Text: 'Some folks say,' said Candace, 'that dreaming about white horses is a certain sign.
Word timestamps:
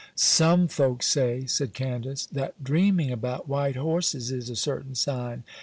'Some 0.15 0.67
folks 0.67 1.05
say,' 1.05 1.45
said 1.45 1.75
Candace, 1.75 2.25
'that 2.25 2.63
dreaming 2.63 3.11
about 3.11 3.47
white 3.47 3.75
horses 3.75 4.31
is 4.31 4.49
a 4.49 4.55
certain 4.55 4.95
sign. 4.95 5.43